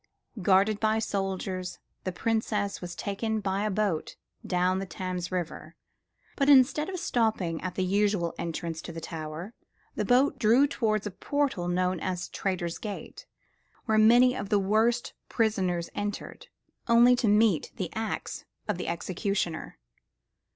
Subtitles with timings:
[0.41, 5.75] Guarded by soldiers, the Princess was taken on a boat down the Thames River;
[6.35, 9.53] but instead of stopping at the usual entrance to the Tower,
[9.93, 13.27] the boat drew towards a portal known as "Traitor's Gate,"
[13.85, 16.47] where many of the worst prisoners entered,
[16.87, 19.77] only to meet the axe of the executioner.